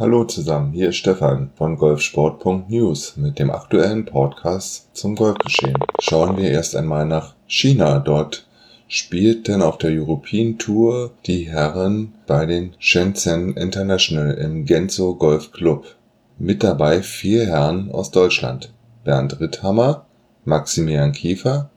[0.00, 5.74] Hallo zusammen, hier ist Stefan von golfsport.news mit dem aktuellen Podcast zum Golfgeschehen.
[5.98, 7.98] Schauen wir erst einmal nach China.
[7.98, 8.46] Dort
[8.86, 15.96] spielten auf der European Tour die Herren bei den Shenzhen International im Genzo Golf Club.
[16.38, 18.72] Mit dabei vier Herren aus Deutschland.
[19.02, 20.06] Bernd Ritthammer,
[20.44, 21.70] Maximilian Kiefer,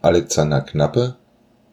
[0.00, 1.16] Alexander Knappe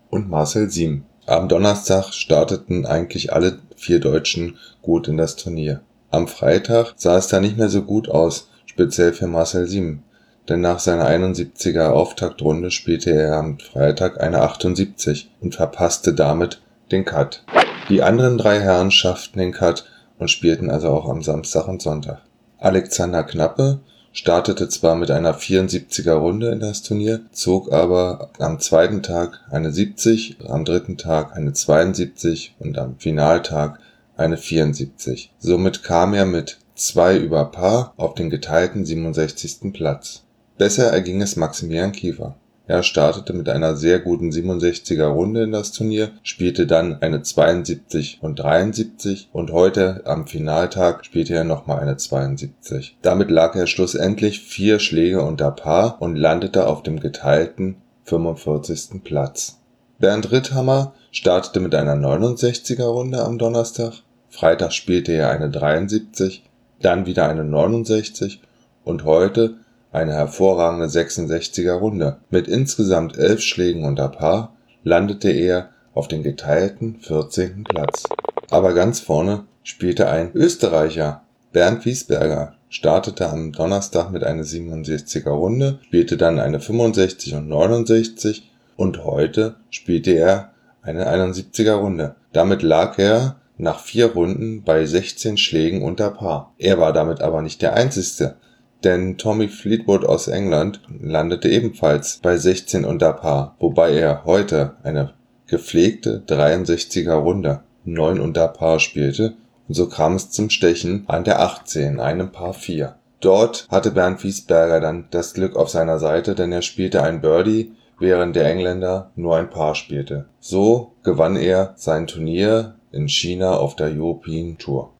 [0.09, 1.05] und Marcel Siem.
[1.27, 5.79] Am Donnerstag starteten eigentlich alle vier Deutschen gut in das Turnier.
[6.13, 10.03] Am Freitag sah es da nicht mehr so gut aus, speziell für Marcel Sieben,
[10.47, 17.03] denn nach seiner 71er Auftaktrunde spielte er am Freitag eine 78 und verpasste damit den
[17.03, 17.43] Cut.
[17.89, 19.85] Die anderen drei Herren schafften den Cut
[20.19, 22.21] und spielten also auch am Samstag und Sonntag.
[22.59, 23.79] Alexander Knappe
[24.11, 29.71] startete zwar mit einer 74er Runde in das Turnier, zog aber am zweiten Tag eine
[29.71, 33.79] 70, am dritten Tag eine 72 und am Finaltag
[34.23, 35.31] eine 74.
[35.37, 39.73] Somit kam er mit zwei über Paar auf den geteilten 67.
[39.73, 40.23] Platz.
[40.57, 42.35] Besser erging es Maximilian Kiefer.
[42.65, 48.19] Er startete mit einer sehr guten 67er Runde in das Turnier, spielte dann eine 72
[48.21, 52.97] und 73 und heute am Finaltag spielte er nochmal eine 72.
[53.01, 59.03] Damit lag er schlussendlich vier Schläge unter Paar und landete auf dem geteilten 45.
[59.03, 59.59] Platz.
[59.99, 63.93] Bernd Ritthammer startete mit einer 69er Runde am Donnerstag,
[64.33, 66.43] Freitag spielte er eine 73,
[66.81, 68.41] dann wieder eine 69
[68.83, 69.57] und heute
[69.91, 72.17] eine hervorragende 66er Runde.
[72.31, 77.63] Mit insgesamt elf Schlägen unter Paar landete er auf den geteilten 14.
[77.63, 78.05] Platz.
[78.49, 81.21] Aber ganz vorne spielte ein Österreicher,
[81.51, 88.51] Bernd Wiesberger, startete am Donnerstag mit einer 67er Runde, spielte dann eine 65 und 69
[88.77, 92.15] und heute spielte er eine 71er Runde.
[92.31, 96.53] Damit lag er nach vier Runden bei 16 Schlägen unter Paar.
[96.57, 98.35] Er war damit aber nicht der einzigste,
[98.83, 105.13] denn Tommy Fleetwood aus England landete ebenfalls bei 16 unter Paar, wobei er heute eine
[105.47, 109.35] gepflegte 63er Runde 9 unter Paar spielte
[109.67, 112.95] und so kam es zum Stechen an der 18, einem Paar 4.
[113.21, 117.71] Dort hatte Bernd Wiesberger dann das Glück auf seiner Seite, denn er spielte ein Birdie,
[117.99, 120.25] während der Engländer nur ein Paar spielte.
[120.39, 124.93] So gewann er sein Turnier in China auf der European Tour.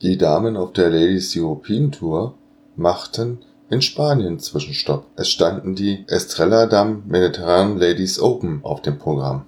[0.00, 2.34] Die Damen auf der Ladies European Tour
[2.76, 3.38] machten
[3.70, 5.06] in Spanien Zwischenstopp.
[5.16, 9.46] Es standen die Estrella Damm Mediterranean Ladies Open auf dem Programm.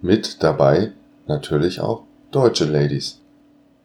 [0.00, 0.92] Mit dabei
[1.26, 3.20] natürlich auch deutsche Ladies.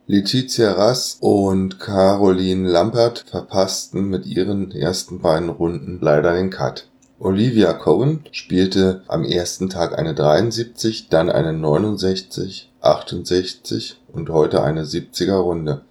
[0.07, 6.87] Letizia Rass und Caroline Lampert verpassten mit ihren ersten beiden Runden leider den Cut.
[7.19, 14.83] Olivia Cohen spielte am ersten Tag eine 73, dann eine 69, 68 und heute eine
[14.83, 15.81] 70er Runde.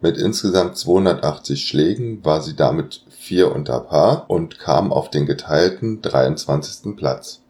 [0.00, 6.00] Mit insgesamt 280 Schlägen war sie damit vier unter Paar und kam auf den geteilten
[6.00, 6.96] 23.
[6.96, 7.40] Platz.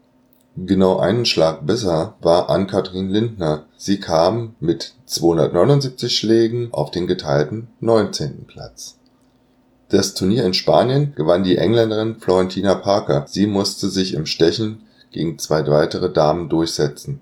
[0.56, 3.66] Genau einen Schlag besser war Ann-Kathrin Lindner.
[3.76, 8.46] Sie kam mit 279 Schlägen auf den geteilten 19.
[8.48, 8.98] Platz
[9.92, 13.26] das Turnier in Spanien gewann die Engländerin Florentina Parker.
[13.28, 17.20] Sie musste sich im Stechen gegen zwei weitere Damen durchsetzen.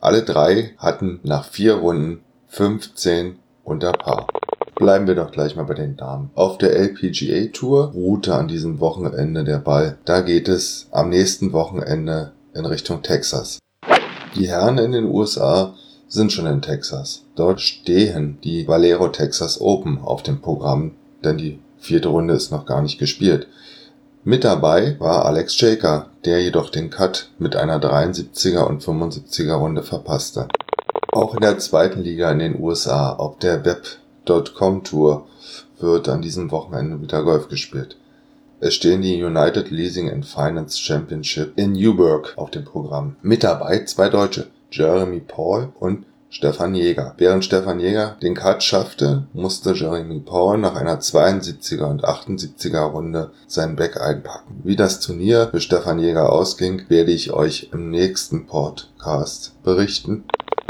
[0.00, 4.28] Alle drei hatten nach vier Runden 15 unter Paar.
[4.76, 6.30] Bleiben wir doch gleich mal bei den Damen.
[6.34, 9.98] Auf der LPGA Tour ruhte an diesem Wochenende der Ball.
[10.04, 13.58] Da geht es am nächsten Wochenende in Richtung Texas.
[14.36, 15.74] Die Herren in den USA
[16.06, 17.24] sind schon in Texas.
[17.34, 20.92] Dort stehen die Valero Texas Open auf dem Programm,
[21.24, 23.46] denn die Vierte Runde ist noch gar nicht gespielt.
[24.24, 29.82] Mit dabei war Alex Jaker, der jedoch den Cut mit einer 73er und 75er Runde
[29.82, 30.48] verpasste.
[31.12, 35.26] Auch in der zweiten Liga in den USA, auf der Web.com Tour,
[35.78, 37.98] wird an diesem Wochenende wieder Golf gespielt.
[38.60, 43.16] Es stehen die United Leasing and Finance Championship in Newburgh auf dem Programm.
[43.20, 47.14] Mit dabei zwei Deutsche, Jeremy Paul und Stefan Jäger.
[47.16, 53.30] Während Stefan Jäger den Cut schaffte, musste Jeremy Paul nach einer 72er und 78er Runde
[53.46, 54.60] sein Back einpacken.
[54.64, 60.24] Wie das Turnier für Stefan Jäger ausging, werde ich euch im nächsten Podcast berichten.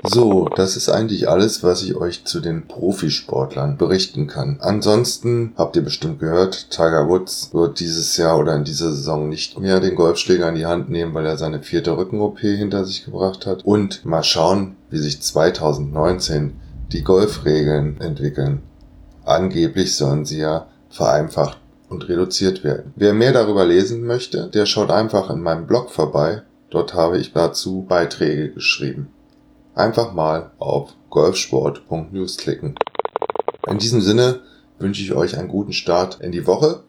[0.07, 4.59] So, das ist eigentlich alles, was ich euch zu den Profisportlern berichten kann.
[4.61, 9.59] Ansonsten habt ihr bestimmt gehört, Tiger Woods wird dieses Jahr oder in dieser Saison nicht
[9.59, 13.47] mehr den Golfschläger in die Hand nehmen, weil er seine vierte Rücken-OP hinter sich gebracht
[13.47, 13.65] hat.
[13.65, 16.61] Und mal schauen, wie sich 2019
[16.93, 18.61] die Golfregeln entwickeln.
[19.25, 21.57] Angeblich sollen sie ja vereinfacht
[21.89, 22.93] und reduziert werden.
[22.95, 26.43] Wer mehr darüber lesen möchte, der schaut einfach in meinem Blog vorbei.
[26.69, 29.14] Dort habe ich dazu Beiträge geschrieben.
[29.75, 32.77] Einfach mal auf golfsport.news klicken.
[33.67, 34.41] In diesem Sinne
[34.79, 36.85] wünsche ich euch einen guten Start in die Woche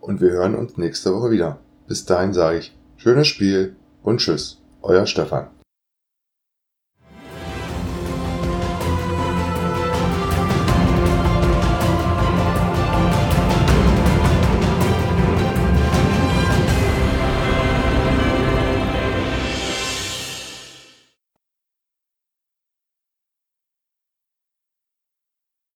[0.00, 1.58] und wir hören uns nächste Woche wieder.
[1.88, 3.74] Bis dahin sage ich schönes Spiel
[4.04, 5.48] und tschüss, euer Stefan.